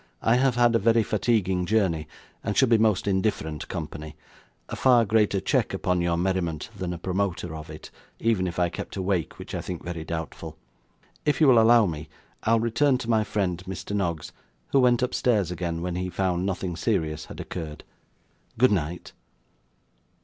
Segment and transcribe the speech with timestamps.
[0.23, 2.07] 'I have had a very fatiguing journey,
[2.43, 4.15] and should be most indifferent company
[4.67, 8.67] a far greater check upon your merriment, than a promoter of it, even if I
[8.69, 10.57] kept awake, which I think very doubtful.
[11.23, 12.09] If you will allow me,
[12.45, 13.95] I'll return to my friend, Mr.
[13.95, 14.31] Noggs,
[14.71, 17.83] who went upstairs again, when he found nothing serious had occurred.
[18.57, 19.11] Good night.